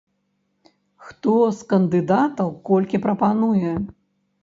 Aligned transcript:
Хто 1.09 1.35
з 1.59 1.69
кандыдатаў 1.75 2.53
колькі 2.73 3.05
прапануе? 3.07 3.81